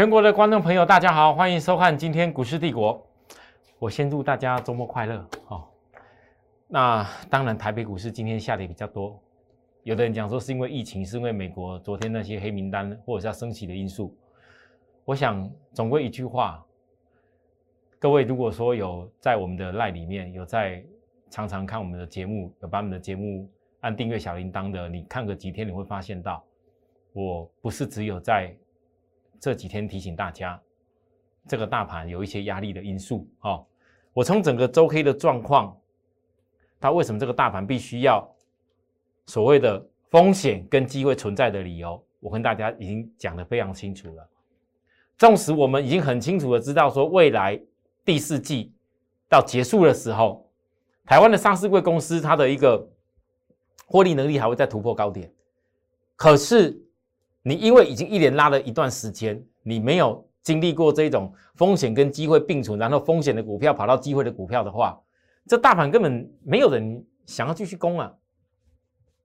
[0.00, 3.06] 全国的观众朋友，大家好，欢迎收看今天股市帝国。
[3.78, 5.68] 我先祝大家周末快乐哦。
[6.66, 9.22] 那当然，台北股市今天下跌比较多，
[9.82, 14.16] 有的人讲说是因为疫情，是因为美国昨天那些黑名单或者是要升息的因素。
[15.04, 16.64] 我想总归一句话，
[17.98, 20.82] 各位如果说有在我们的赖里面有在
[21.28, 23.46] 常常看我们的节目，有把我们的节目
[23.80, 26.42] 按订阅小铃铛的，你看个几天，你会发现到，
[27.12, 28.56] 我不是只有在。
[29.40, 30.60] 这几天提醒大家，
[31.48, 33.26] 这个大盘有一些压力的因素。
[33.40, 33.66] 哦，
[34.12, 35.74] 我从整个周 K 的状况，
[36.78, 38.30] 它为什么这个大盘必须要
[39.24, 44.28] 所谓的风险跟机会存在的理由，我跟大家已经讲得非常清楚了。
[45.16, 47.58] 纵使我们已经很清楚的知道说，未来
[48.04, 48.74] 第四季
[49.26, 50.46] 到结束的时候，
[51.06, 52.86] 台湾的上市贵公司它的一个
[53.86, 55.32] 获利能力还会再突破高点，
[56.14, 56.78] 可是。
[57.42, 65.00] 你因为已经一连拉了一段时间，你没有经历过这种风险跟机会并存，然后风险的股票跑到机会的股票的话，
[65.46, 68.12] 这大盘根本没有人想要继续攻啊。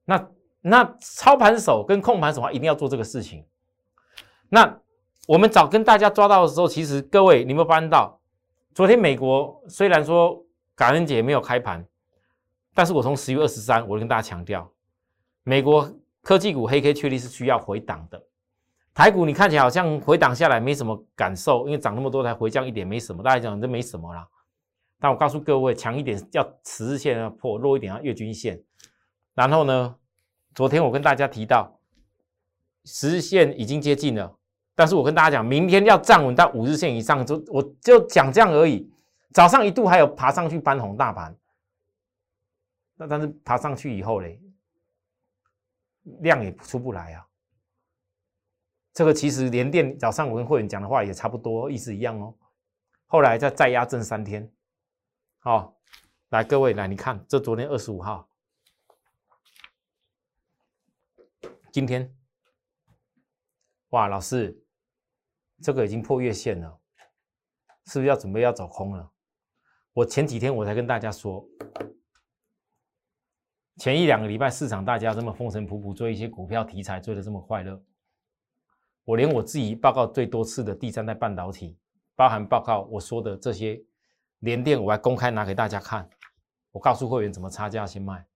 [0.06, 0.28] 那
[0.62, 3.44] 那操盘手跟控盘手啊，一定要做这个事情。
[4.48, 4.80] 那
[5.28, 8.18] 我们早跟大家抓到的时候，其实各位你有没有发现到，
[8.74, 10.42] 昨天美国虽然说
[10.74, 11.86] 感恩节没有开盘，
[12.74, 14.72] 但是我从十月二十三，我跟大家强调，
[15.42, 15.90] 美国。
[16.26, 18.20] 科技股黑 K 确立是需要回档的，
[18.92, 24.26] 台股你看起来好像回档下来没什么感受，因为涨那么多才回降一点没什么，大家讲这没什么啦。
[24.98, 28.60] 但我告诉各位，强一点要十日线要破，弱一点要月均线。
[29.36, 29.94] 然后呢，
[30.52, 31.78] 昨天我跟大家提到，
[32.84, 34.36] 十日线已经接近了，
[34.74, 38.92] 但是我跟大家讲，明天要站稳到五日线以上，就我就讲这样而已。
[39.32, 41.36] 早上一度还有爬上去翻红大盘，
[42.96, 44.40] 那但是爬上去以后嘞？
[46.20, 47.26] 量也出不来啊！
[48.92, 52.34] 这个其实连电早上我跟会员讲的话也差不多，意思一样哦。
[53.06, 54.50] 后来再再压震三天，
[55.38, 55.76] 好，
[56.30, 58.28] 来各位来，你看这昨天二十五号，
[61.70, 62.16] 今天，
[63.90, 64.58] 哇，老师，
[65.62, 66.80] 这个已经破月线了，
[67.86, 69.12] 是不是要准备要走空了？
[69.92, 71.46] 我前几天我才跟大家说。
[73.78, 77.80] 前一两个礼拜市场大家这么风尘仆仆做一些股票题材做的这么快乐，
[79.04, 81.76] 我连我自己报告最多次的第三代半导体，
[82.14, 83.82] 包含报告我说的这些
[84.38, 86.08] 联电，我还公开拿给大家看。
[86.72, 88.26] 我告诉会员怎么差价先卖。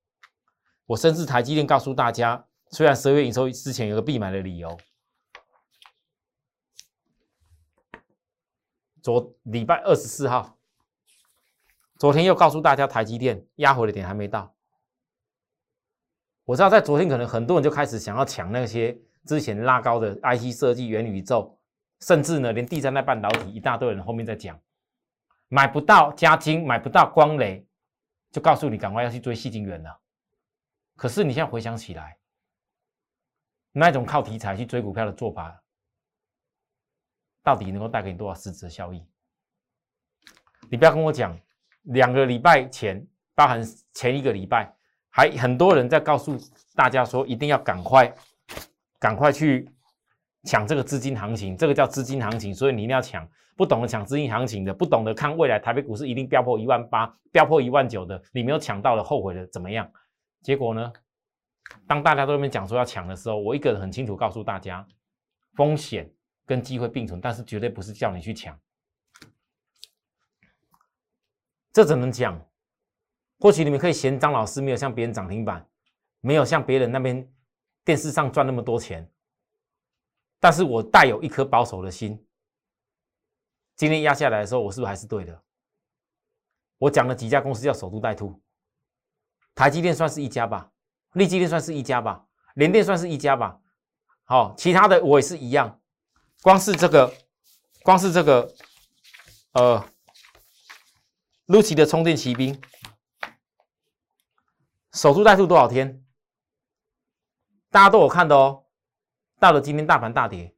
[0.87, 4.79] 我甚至台积电告诉大家，虽然十二月营收之前有个必买的理由，
[9.03, 10.59] 昨礼拜二十四号，
[11.99, 14.55] 昨天又告诉大家台积电压回的点还没到。
[16.51, 21.57] 我知道，在昨天可能很多人就开始想要抢那些之前拉高的 IC 设计、元宇宙，
[22.01, 24.61] 甚至呢，连第三代半导体，一大堆人后面在讲，
[25.47, 27.65] 买不到加金，买不到光磊，
[28.33, 29.97] 就告诉你赶快要去追细晶圆了。
[30.97, 32.19] 可是你现在回想起来，
[33.71, 35.63] 那种靠题材去追股票的做法，
[37.45, 39.07] 到底能够带给你多少实质的效益？
[40.69, 41.39] 你不要跟我讲，
[41.83, 43.07] 两个礼拜前，
[43.37, 43.63] 包含
[43.95, 44.75] 前一个礼拜。
[45.21, 46.35] 还很多人在告诉
[46.75, 48.11] 大家说，一定要赶快、
[48.99, 49.69] 赶快去
[50.45, 53.29] 抢这个资金行情，这个叫资金行情，所以你一定要抢。
[53.55, 59.93] 不懂得抢资金行情的，不懂得看未来台北股市一定飙破一万八、飙破一万九的，你没有抢到的，后悔的怎么样？
[60.41, 60.91] 结果呢？
[61.87, 64.87] 当大家都在那边讲说要抢的时候，我一个人很清楚告诉大家，
[65.55, 66.11] 风险
[66.47, 68.59] 跟机会并存，但是绝对不是叫你去抢。
[71.75, 72.41] 这怎么讲？
[73.41, 75.67] 或许你们可以嫌张老师没有像别人涨停板，
[76.21, 77.27] 没有像别人那边
[77.85, 79.11] 电视上赚那么多钱，
[80.39, 82.23] 但是我带有一颗保守的心。
[83.77, 85.43] 今天压下来的时候，我是不是还是对的？
[86.77, 88.39] 我讲了几家公司要守株待兔，
[89.55, 90.71] 台积电算是一家吧，
[91.15, 92.27] 力积电算是一家吧，
[92.57, 93.59] 联电算是一家吧。
[94.25, 95.81] 好，其他的我也是一样。
[96.43, 97.11] 光是这个，
[97.83, 98.55] 光是这个，
[99.53, 99.83] 呃，
[101.47, 102.61] 陆奇的充电骑兵。
[104.93, 106.03] 守株待兔多少天？
[107.71, 108.65] 大家都有看的哦。
[109.39, 110.53] 到了今天大盘大跌，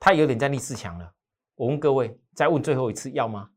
[0.00, 1.12] 它有点在逆势强了。
[1.54, 3.48] 我问各位，再问最后一次，要吗？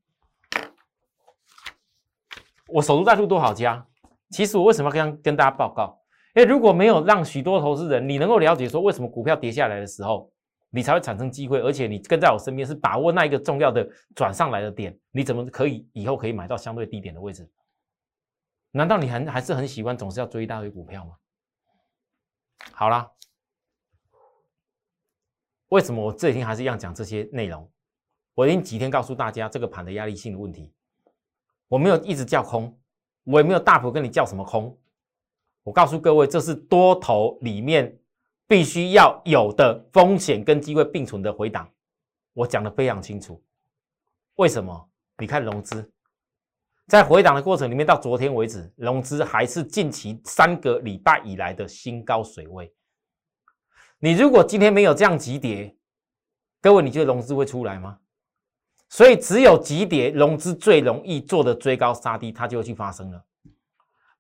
[2.68, 3.84] 我守株待兔多少家？
[4.30, 6.00] 其实我为什么要跟跟大家报告？
[6.36, 10.32] 因为如果没有让许多投资人你能够了解说为什么股票跌下来的时候，
[10.70, 17.50] 你才会产生机会，而且你跟在我身边是把握那一个重要的转上来的点，你怎么可以以后可以买到相对低点的位置？
[18.72, 21.16] 难道你还还是很喜欢总是要追一大堆股票吗？
[22.72, 23.12] 好啦，
[25.70, 27.70] 为什么我这几天还是一样讲这些内容？
[28.36, 30.72] 我已经几天告诉大家这个盘的压力性的问题，
[31.68, 32.80] 我没有一直叫空，
[33.24, 34.78] 我也没有大幅跟你叫什么空。
[35.64, 38.00] 我告诉各位，这是多头里面
[38.48, 41.70] 必须要有的风险跟机会并存的回档，
[42.34, 43.44] 我讲的非常清楚。
[44.36, 44.90] 为什么？
[45.18, 45.92] 你看融资，
[46.90, 52.74] 在回档的过程里面，到昨天为止，融资还是近期三个礼拜以来的新高水位。
[54.00, 55.76] 你如果今天没有这样急跌，
[56.60, 58.00] 各位，你觉得融资会出来吗？
[58.90, 63.24] 所以只有急跌，融资最容易做的追高杀低，它就会去发生了。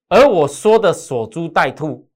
[0.08, 2.08] 而我说的守株待兔，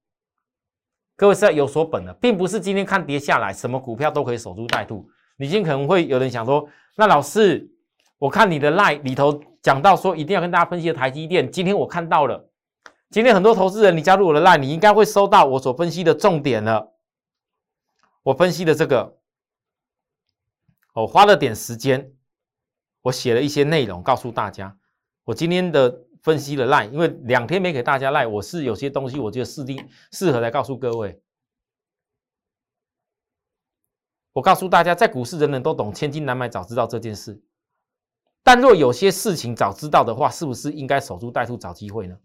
[1.16, 5.10] 各位是要有所本的，并不是今天看跌下来，什么股票都可以守株待兔。
[5.36, 7.68] 你今天可能会有人想说，那老师，
[8.20, 12.50] 我看你的 line 里头讲到说一定要跟大家分析的台积电，今天我看到了，
[13.10, 16.94] 今天很多投资人你加入我的 line，你应该会收到我所分析的重点了。
[18.24, 19.18] 我分析的这个，
[20.94, 22.14] 我花了点时间，
[23.04, 24.78] 我写了一些内容告诉大家。
[25.24, 31.22] 我今天的分析的赖，因为两天没给大家赖，我是有些东西我觉得适定适合来告诉各位。
[34.34, 37.42] 我告诉大家，在股市人人都懂，千金难买早知道这件事。
[38.44, 42.18] 但若有些事情早知道的话，是不是应该守株待兔找机会呢？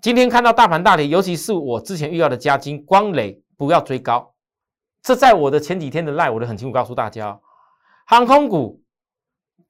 [0.00, 3.42] 今天看到大盘大跌，尤其是我之前遇到的嘉金、光磊。
[3.60, 4.32] 不要追高，
[5.02, 7.38] 这在我的前几天的 live 我都很清楚告诉大家，
[8.06, 8.82] 航空股、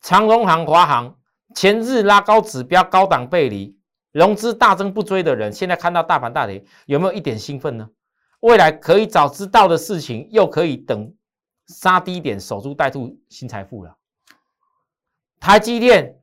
[0.01, 1.19] 长荣航、华航
[1.57, 3.77] 前日拉高指标，高档背离，
[4.13, 7.91] 融资大增不追的人，现在看到大盘大跌，有没有一点兴奋呢？
[8.43, 11.13] 未来可以早知道的事情，又可以等
[11.67, 13.97] 杀低点，守株待兔，新财富了。
[15.41, 16.23] 台积电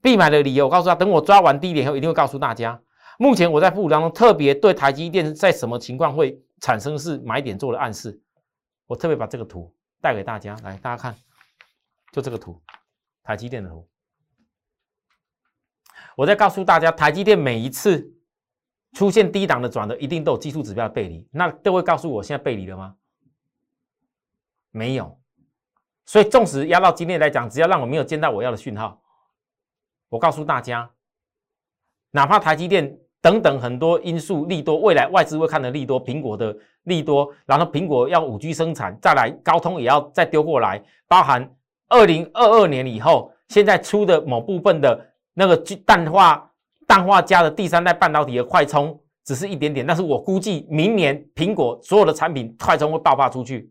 [0.00, 2.80] 必买的理由，我告诉他，等我抓完低点以后，一定会告诉大家。
[3.18, 6.42] 目前我在复股当中特别对台积电在什么情况会。
[6.60, 8.20] 产生是买点做了暗示，
[8.88, 11.14] 我特别把这个图带给大家，来大家看，
[12.10, 12.60] 就这个图，
[13.22, 13.88] 台积电的图。
[16.16, 18.12] 我在告诉大家，台积电每一次
[18.92, 21.28] 出现低档的转的，一定都有技术指标的背离。
[21.30, 22.96] 那各位告诉我，现在背离了吗？
[24.72, 25.20] 没有。
[26.08, 28.98] 所以纵使压到今天来讲，只要让我没有见到我要的讯号，
[30.08, 30.90] 我告诉大家，
[32.12, 32.98] 哪怕台积电。
[33.20, 41.52] 等等很多因素利多，未来外资会看的利多，苹果的利多，然后苹果要五 G 生产，再来高通也要再丢过来，包含
[41.88, 45.04] 二零二二年以后，现在出的某部分的
[45.34, 46.48] 那个氮化
[46.86, 53.68] 氮化镓的第三代半导体的快充，只是一点点，但是我估计明年苹果所有的产品快充会爆发出去，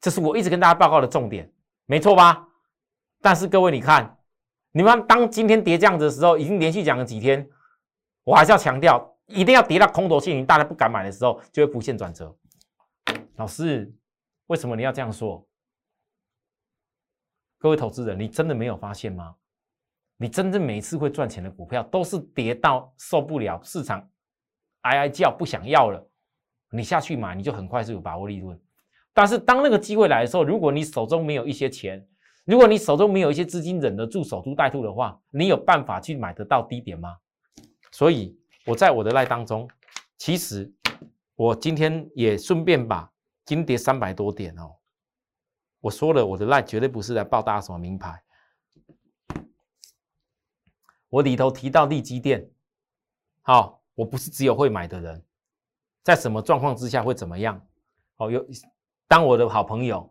[0.00, 1.52] 这是我一直跟大家报告的重点，
[1.86, 2.48] 没错吧？
[3.20, 4.18] 但是各位你看，
[4.72, 7.48] 你们当今天跌这样子的时候，已经连续讲了几天。
[8.24, 12.34] 我还是要强调，一定要跌到空头陷阱，大家不敢买的时候，就会浮现转折。
[13.36, 13.92] 老师，
[14.46, 15.46] 为什么你要这样说？
[17.58, 19.34] 各位投资人，你真的没有发现吗？
[20.16, 24.08] 你真正每一次会赚钱的股票，都是跌到受不了，市场
[24.82, 26.10] 哀哀叫不想要了，
[26.70, 28.58] 你下去买，你就很快是有把握利润。
[29.12, 32.06] 但是当那个机会来的时候，如果你手中没有一些钱，
[32.44, 37.16] 如果你手中没有一些资金忍得住守株待兔的话，你有办法去买得到低点吗？
[37.92, 39.68] 所以我在我的赖当中，
[40.16, 40.72] 其实
[41.34, 43.10] 我今天也顺便把
[43.44, 44.76] 金跌三百多点哦，
[45.80, 48.22] 我说了我的赖绝对不是来报大什么名牌，
[51.08, 52.48] 我里头提到利基店，
[53.42, 55.24] 好，我不是只有会买的人，
[56.04, 57.60] 在什么状况之下会怎么样？
[58.18, 58.46] 哦，有
[59.10, 60.08] 当我的好朋友，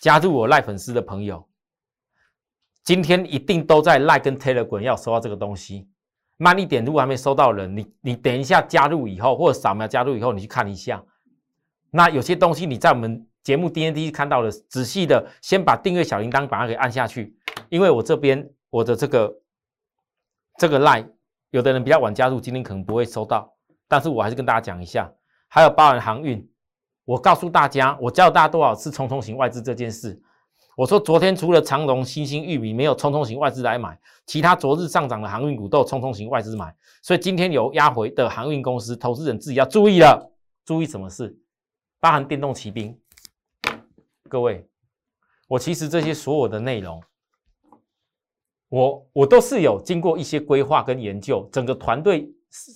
[0.00, 1.48] 加入我赖粉丝的朋友，
[2.82, 5.88] 今天一定都在赖跟 Telegram 要收到这个东西。
[6.36, 11.00] 慢一点，如果还没收到人，你你等一下加入以后，或者扫描加入以后，你去看一下。
[11.92, 17.38] 那有些东西你在我们节目 D N D 看到了，仔细的先把订阅小铃铛把它给按下去，
[17.68, 19.32] 因为我这边我的这个
[20.58, 21.08] 这个 line，
[21.50, 23.54] 有的人比较晚加入，今天可能不会收到，
[23.86, 25.08] 但是我还是跟大家讲一下。
[25.46, 26.44] 还有包含航运，
[27.04, 30.20] 我告诉大家，我教大家多少次冲冲型外资这件事。
[30.76, 33.96] 我说，昨天除了长荣、新兴、玉米没有冲冲型外资来买，
[34.26, 40.30] 其他昨日上涨的航运股都有冲冲型外资买，所以今天有压回的航运公司，投资人自己要注意了。
[40.64, 41.38] 注意什么事？
[42.00, 42.98] 包含电动骑兵。
[44.28, 44.66] 各位，
[45.46, 47.00] 我其实这些所有的内容，
[48.68, 52.28] 我我都是有经过一些规划跟研究，整个团队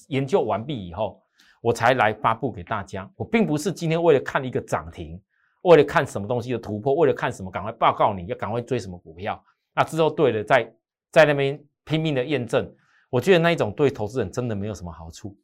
[0.06, 1.20] 研究完毕以后，
[1.60, 3.10] 我才来发布给大家。
[3.16, 5.20] 我并不是今天为了看一个涨停。
[5.62, 9.44] 为了看什么东西的突破，为了看什么，赶快报告你要赶快追什么股票。
[9.74, 10.72] 那之后对了，在
[11.10, 12.72] 在那边拼命的验证，
[13.10, 15.36] 我觉得那一种对投资人真的没有什么好处。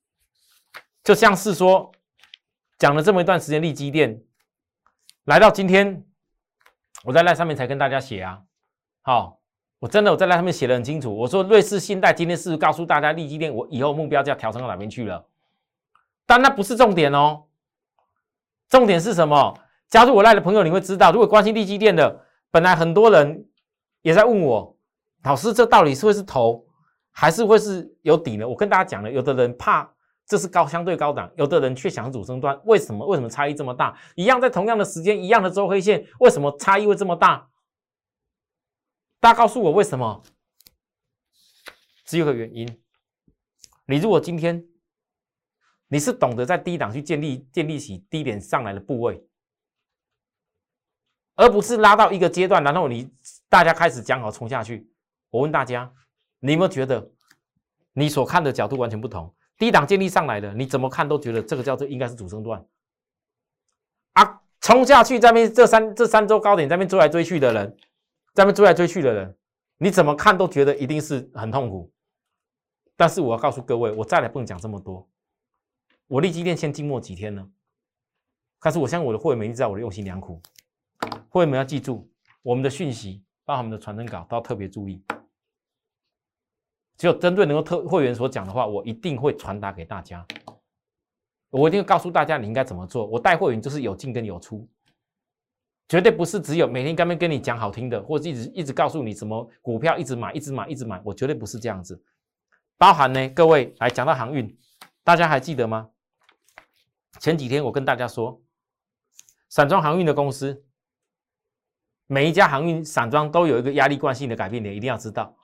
[1.02, 1.90] 就像是说
[2.78, 4.18] 讲了这么一段时间，利基电
[5.24, 6.02] 来到今天，
[7.04, 8.40] 我在那上面才跟大家写啊，
[9.02, 9.40] 好，
[9.80, 15.26] 我真的我在那上面写的很清楚，我说瑞士信贷今天是告诉大家利基店，我以后目标价调整到哪边去了，
[16.26, 17.44] 但那不是重点哦，
[18.68, 19.58] 重点是什么？
[19.88, 23.48] 加入我赖的朋友你会知道，如果关心利基店的，本来很多人
[24.02, 24.76] 也在问我，
[25.22, 26.66] 老师这到底是会是头，
[27.10, 28.48] 还是会是有底呢？
[28.48, 29.90] 我跟大家讲了，有的人怕。
[30.26, 33.06] 这是高相对高档，有的人却想主升段，为什么？
[33.06, 33.94] 为什么差异这么大？
[34.14, 37.50] 一样在同样的时间，一样的周黑线，为什么差异会这么大？
[39.20, 40.22] 大家告诉我为什么？
[42.06, 42.66] 只有个原因，
[43.86, 44.64] 你如果今天
[45.94, 49.24] 你是懂得在低档去建立建立起低点上来的部位，
[51.36, 53.08] 而不是拉到一个阶段，然后你
[53.48, 54.90] 大家开始讲好冲下去。
[55.30, 55.88] 我问大家，
[56.40, 57.08] 你有没有觉得
[57.92, 59.32] 你所看的角度完全不同？
[59.56, 62.66] 低档建立上来的，你怎么看都觉得这个叫做应该是主升段
[64.14, 64.42] 啊！
[64.62, 67.76] 冲下去，在边这三这三周高点在边追来追去的人，
[68.32, 69.38] 在边追来追去的人，
[69.78, 71.88] 你怎么看都觉得一定是很痛苦。
[72.96, 75.08] 但是我要告诉各位，我再来不能讲这么多。
[76.06, 77.48] 我立基店先静默几天呢？
[78.60, 80.40] 但是我相信我的会员们一定知道我的用心良苦，
[81.28, 82.10] 会员们要记住
[82.42, 85.02] 我们的讯息，包括我们的传真稿都要特别注意。
[86.96, 90.24] 只有针对能够特会员所讲的话，我一定会传达给大家。
[91.50, 93.06] 我一定会告诉大家你应该怎么做。
[93.06, 94.66] 我带会员就是有进跟有出，
[95.88, 101.02] 绝对不是只有每天刚刚跟你讲好听的，或者一直一直告诉你什么股票一直买一直买一直买。
[101.04, 102.02] 我绝对不是这样子。
[102.78, 104.56] 包含呢，各位来讲到航运，
[105.02, 105.90] 大家还记得吗？
[107.20, 108.40] 前几天我跟大家说，
[109.48, 110.64] 散装航运的公司，
[112.06, 115.34] 每一家航运散装都有一个压力惯性的改变点，一定要知道。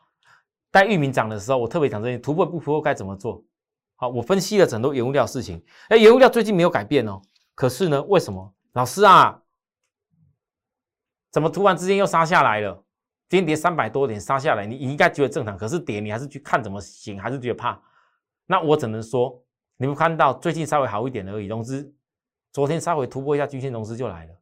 [0.72, 3.44] 在域名涨的时候，我特别讲这些突破不突破该怎么做。
[3.96, 5.62] 好，我分析了很多原物料事情。
[5.88, 7.20] 哎，原物料最近没有改变哦。
[7.54, 8.54] 可是呢，为什么？
[8.72, 9.42] 老师啊，
[11.30, 12.84] 怎么突然之间又杀下来了？
[13.28, 15.56] 今天跌三百多点杀下来，你应该觉得正常。
[15.56, 17.80] 可是跌，你还是去看怎么行，还是觉得怕。
[18.46, 19.40] 那我只能说，
[19.80, 21.46] 你们看到最近稍微好一点而已。
[21.46, 21.90] 融资
[22.52, 24.38] 昨天稍微突破一下均线，融资就来了。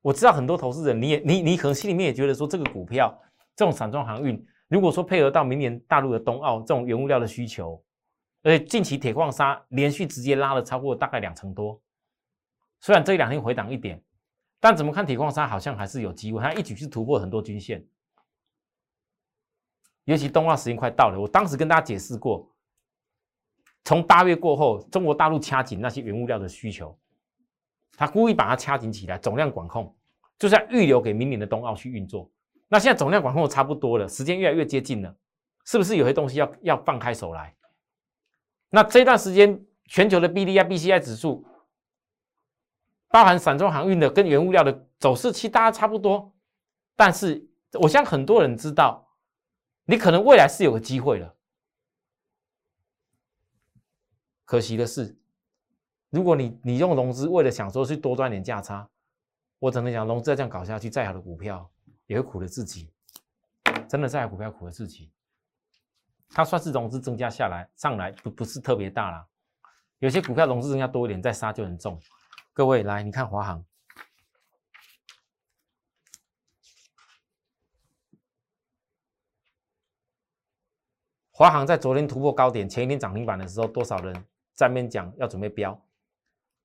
[0.00, 3.14] 我知道很多投资人，你也你你可能心里面也觉得说，这个股票
[3.54, 4.42] 这种散装航运。
[4.68, 7.84] 如果说配合到明年大陆的冬奥这种原物料的需求，
[8.42, 11.78] 而且近期铁矿砂连续直接拉了超过大概两成多，
[12.80, 14.02] 虽然这两天回档一点，
[14.60, 17.86] 但怎么看铁矿砂好像还是有机会，它一举是突破很多均线。
[20.04, 22.50] 尤其冬奥时间快到了，我当时跟大家解释过，
[23.84, 26.98] 从八月过后，中国大陆掐紧那些原物料的需求，
[27.96, 29.94] 他故意把它掐紧起来，总量管控，
[30.38, 32.30] 就是要预留给明年的冬奥去运作。
[32.68, 35.14] 那现在总量管控差不多了，时间越来越接近了，
[35.66, 37.54] 是不是有些东西要要放开手来？
[38.70, 41.44] 那这段时间全球的 B D I B C I 指数，
[43.10, 46.32] 包含散装航运的跟原物料的走势，其实大家差不多。
[46.96, 49.06] 但是我相信很多人知道，
[49.84, 51.33] 你可能未来是有个机会了。
[54.44, 55.16] 可惜的是，
[56.10, 58.88] 如果你你用融资为了想说去多赚点价差，
[59.58, 61.70] 我只能讲融资再这样搞下去，再好的股票。
[62.06, 62.92] 也会苦了自己，
[63.88, 65.10] 真的再好的股票苦了自己。
[66.28, 69.26] 它算是融资增加下来上来不不是特别大了，
[70.00, 71.98] 有些股票融资增加多一点，再杀就很重。
[72.52, 73.64] 各位来，你看华航，
[81.30, 85.80] 华航在昨天突破高点，前一天涨停板的时候，多少人在面讲要准备标？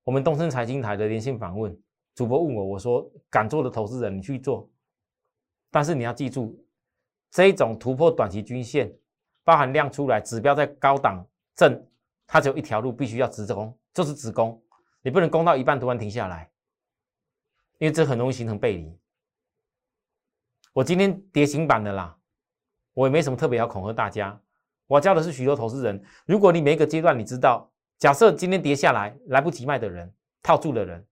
[0.04, 1.76] 我们东森财经台的连线访问
[2.14, 4.68] 主播问我，我说敢做的投资人，你去做。
[5.70, 6.64] 但是你要记住，
[7.30, 8.92] 这一种突破短期均线，
[9.44, 11.86] 包含量出来，指标在高档正，
[12.26, 14.60] 它只有一条路，必须要直攻，就是直攻，
[15.02, 16.50] 你不能攻到一半突然停下来，
[17.78, 18.98] 因为这很容易形成背离。
[20.72, 22.16] 我今天跌停板的啦，
[22.94, 24.40] 我也没什么特别要恐吓大家，
[24.86, 27.70] 我教的是许多投资人，如果你每一个阶段你知道，
[28.00, 31.06] 假设今天跌下来来不及卖的人，套住的人。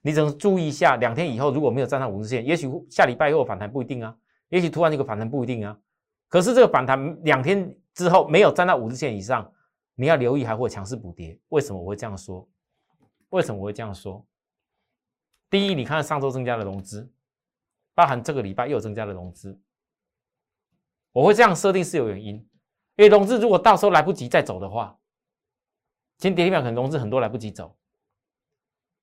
[0.00, 4.16] 你只能注意一下，两天以后如果没有站上五日线，也许下礼拜又反弹不一定啊，
[4.48, 5.78] 也许突然这个反弹不一定啊。
[6.28, 9.52] 可是这个反弹两天之后没有站到五日线以上，
[9.94, 11.38] 你要留意还会强势补跌。
[11.48, 12.48] 为什么我会这样说？
[13.28, 14.24] 为什么我会这样说？
[15.50, 17.12] 第一，你看上周增加的融资，
[17.94, 19.60] 包含这个礼拜又增加的融资，
[21.12, 22.36] 我会这样设定是有原因，
[22.94, 24.96] 因为融资如果到时候来不及再走的话，
[26.18, 27.76] 今天跌停板可能融资很多来不及走。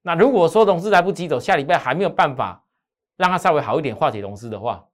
[0.01, 2.65] 那如果说融资来不及走，下礼拜还没有办法
[3.15, 4.87] 让它稍微好一点化解融资的话，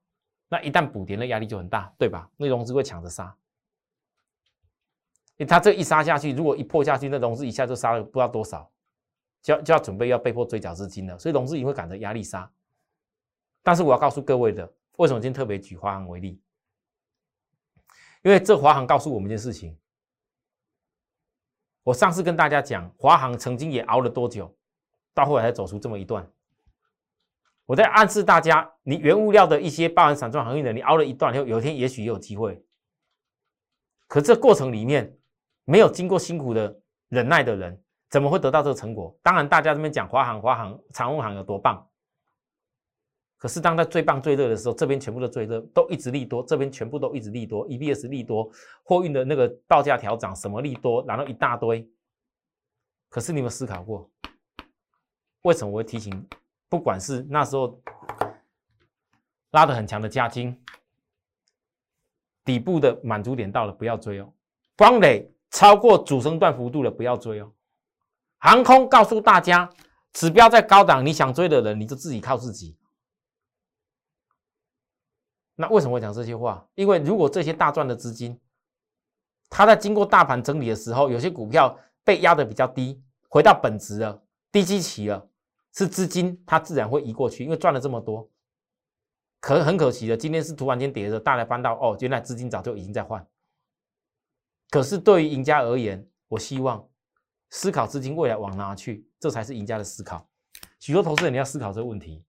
[0.48, 2.30] 那一旦补跌的压力就很大，对吧？
[2.36, 3.36] 那融资会抢着杀，
[5.36, 8.70] 因为它这一杀下去，如果一破下去，那融资一下就杀了不知道多少。
[9.42, 12.52] 就要就要准备要被迫追缴资金了，所以融资也会赶着压力杀。
[13.62, 16.38] 但是我要告诉各位的，为什么今天特别举华航为例？
[18.22, 19.74] 因为这华航告诉我们一件事情。
[21.82, 24.54] 我上次跟大家讲，华航曾经也熬了多久，
[25.14, 26.28] 到后来才走出这么一段。
[27.66, 32.62] 我在暗示大家，你原物料的一些包含散装航运的，你熬了一段后，有一天也许也有机会。
[34.08, 35.16] 可这过程里面，
[35.64, 39.16] 没有经过辛苦的忍耐的人，怎么会得到这个成果？
[39.22, 41.86] 当然，大家这边讲华航、华航、长荣航有多棒。
[43.40, 48.50] 可是当它最棒最热的时候，这边全部都最热，都一直利多，这边全部都一直利多，EBS 利多，
[48.84, 51.88] 货运的那个报价调涨，什么利多，然后一大堆。
[53.08, 54.10] 可是你有思考过，
[55.40, 56.28] 为什么我会提醒？
[56.68, 57.80] 不管是那时候
[59.52, 60.54] 拉的很强的加金，
[62.44, 64.30] 底部的满足点到了，不要追哦。
[64.76, 67.50] 光磊超过主升段幅度了，不要追哦。
[68.36, 69.70] 航空告诉大家，
[70.12, 72.76] 指标在高档，你想追的人，你就自己靠自己。
[75.60, 76.66] 那为什么会讲这些话？
[76.74, 78.40] 因为如果这些大赚的资金，
[79.50, 85.28] 它在经过大盘整理的时候，有些股票被压的比较低，回到本值了，低基期了，
[85.74, 88.26] 是资金它自然会移过去，因为赚了这么多。
[89.38, 93.26] 可很可惜的，今天是突然间跌的，大家翻到哦，原来资金早就已经在换。
[94.70, 96.88] 可是对于赢家而言，我希望
[97.50, 100.26] 思考资金未来往哪去，这才是赢家的思考。
[100.78, 102.24] 许多投资人你要思考这个问题，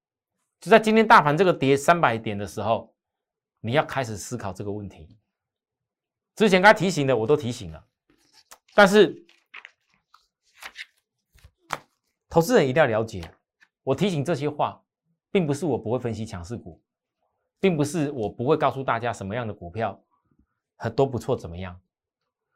[0.59, 2.90] 就在今天大盘这个跌三百点的时候。
[3.61, 5.17] 你要开始思考这个问题。
[6.35, 7.85] 之前该提醒的我都提醒了，
[8.73, 9.25] 但是
[12.27, 13.21] 投资人一定要了解，
[13.83, 14.81] 我提醒这些话，
[15.29, 16.81] 并不是我不会分析强势股，
[17.59, 20.01] 并不是我不会告诉大家什么样的股票
[20.77, 21.79] 很都不错怎么样，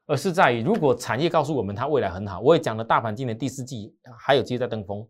[0.06, 5.08] 而是在于如果产业告诉我们它未来很好，我也讲了大盘今年第四季还有机会在登峰。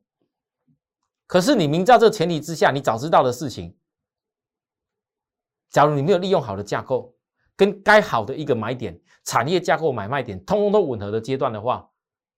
[1.27, 3.77] 可是你明知道这前提之下，你早知道的事情。
[5.75, 7.13] 假如你没有利用好的架构，
[7.53, 11.89] 跟该好的一个买点、产业架构买卖点，通通都吻合的阶段的话，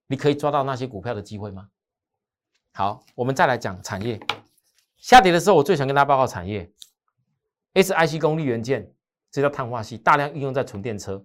[0.08, 1.70] 你可以抓到那些股票的机会吗？
[2.74, 4.20] 好，我们再来讲产业
[4.98, 6.74] 下跌的时候，我最想跟大家报告产业
[7.76, 8.92] ，SiC 功率元件，
[9.30, 11.24] 这叫碳化系，大量应用在纯电车，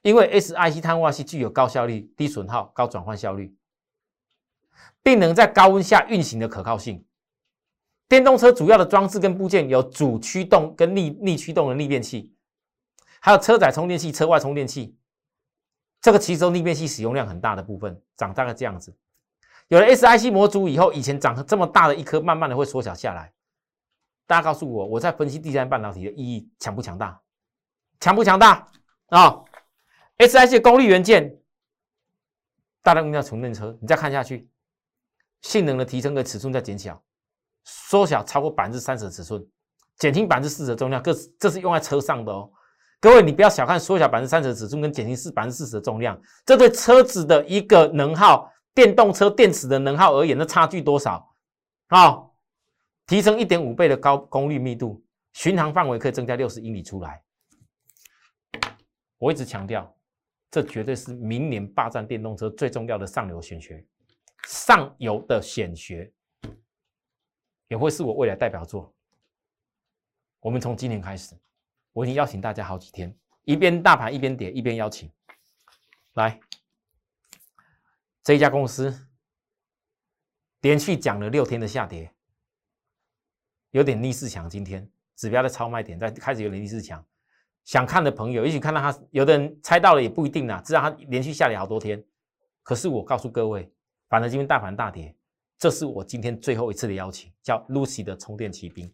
[0.00, 3.54] 因为 SiC 碳化系具有高效率、低损耗、高转换效率，
[5.02, 7.04] 并能在高温下运行的可靠性。
[8.12, 12.30] 电动车主要的装置跟部件有主驱动跟逆逆驱动的逆变器，
[13.20, 14.94] 还有车载充电器、车外充电器。
[15.98, 18.94] 这个其中逆变器使用量很大的部分，长大概这样子。
[19.68, 23.32] 有了 SiC 模组以后，以前长成这么大的一颗，慢慢的会缩小下来。
[24.26, 27.18] 大家告诉我，我在分析第三半导体的意义强不强大？
[27.98, 28.68] 强不强大
[29.06, 29.42] 啊
[30.18, 31.34] ？SiC 功率元件，
[32.82, 34.50] 大量用在充电车，你再看下去，
[35.40, 37.02] 性能的提升跟尺寸在减小。
[37.64, 39.44] 缩小超过百分之三十的尺寸，
[39.98, 42.50] 减轻百分之四十的重量，这这是用在车上的哦。
[43.00, 51.34] 各位，你不要小看缩小百分之三十的尺寸跟减轻四百分之四十的重量，这对车子的一个能耗，电动车电池的能耗而言，那差距多少？
[51.88, 52.22] 啊，
[53.06, 57.20] 提升一点五倍的高功率密度，巡航范围可以增加六十英里出来。
[59.18, 59.92] 我一直强调，
[60.50, 63.84] 这绝对是明年霸占电动车最重要的上游选学，
[64.46, 66.12] 上游的选学。
[67.72, 68.94] 也会是我未来代表作。
[70.40, 71.34] 我们从今年开始，
[71.94, 75.10] 我已经邀请大家好几天，一边大盘一边跌，一边邀请
[76.12, 76.38] 来
[78.22, 78.94] 这一家公司，
[80.60, 82.14] 连续讲了六天的下跌，
[83.70, 84.50] 有点逆势强。
[84.50, 87.02] 今天指标的超卖点在开始有点逆势强，
[87.64, 90.60] 想看的朋友，也许看到它，有的人猜到了也不一定啦。
[90.60, 92.04] 知道它连续下跌好多天，
[92.62, 93.72] 可是我告诉各位，
[94.10, 95.16] 反正今天大盘大跌。
[95.62, 98.92] 这是我今天最后一次的邀请，叫 Lucy 的充电骑兵。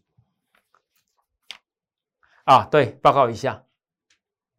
[2.43, 3.65] 啊，对，报告一下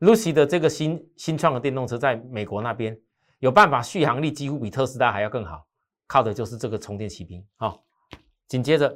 [0.01, 3.01] ，Lucy 的这个新新创的电动车，在美国那边
[3.39, 5.69] 有办法续航力几乎比特斯拉还要更好，
[6.09, 7.47] 靠的就是这个充电骑兵。
[7.55, 7.85] 好，
[8.49, 8.93] 紧接着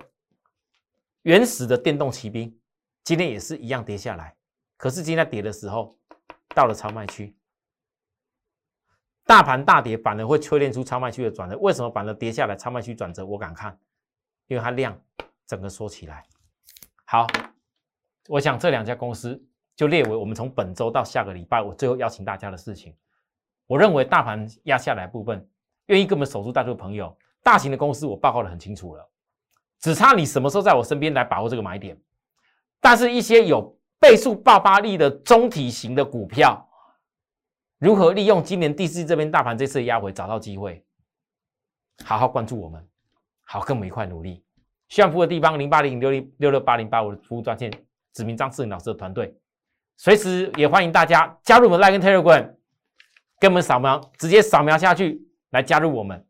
[1.22, 2.59] 原始的电动骑兵
[3.05, 4.37] 今天也是一样跌下来，
[4.77, 5.96] 可是今天跌的时候
[6.48, 7.33] 到了超卖区。
[9.27, 11.57] 大盘大跌，反而会淬炼出超卖区的转折。
[11.59, 13.25] 为什么反而跌下来，超卖区转折？
[13.25, 13.77] 我敢看，
[14.49, 14.99] 因为它量
[15.47, 16.23] 整个缩起来。
[17.07, 17.27] 好，
[18.29, 19.43] 我想这两家公司
[19.75, 22.95] 就列为我们从本周到下个礼拜，我最后邀请大家的事情。
[23.67, 25.49] 我认为大盘压下来部分，
[25.87, 29.11] 愿意跟我们守株待兔的朋友，大型的公司我报告的很清楚了，
[29.81, 31.99] 只差你什么时候在我身边来把握这个买点。
[32.79, 36.69] 但是，一些有倍数爆发力的中体型的股票。
[37.85, 40.83] 如何利用今年第四季这边大盘这次的压回找到机会？
[42.03, 42.83] 好好关注我们，
[43.44, 44.42] 好跟我们一块努力。
[44.88, 47.70] 需要服务的地方零八零六六六六八零八五的服务专线，
[48.14, 49.37] 指名张志颖老师的团队，
[49.99, 52.55] 随时也欢迎大家加入我们 Like Telegram，
[53.38, 55.20] 跟我们扫描，直接扫描下去
[55.51, 56.27] 来加入我们。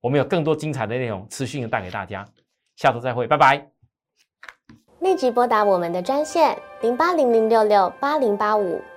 [0.00, 2.24] 我们有更多精彩的内容持续的带给大家，
[2.76, 3.68] 下周再会，拜拜。
[5.00, 8.80] 立即拨打我们的专线零八零零六六八零八五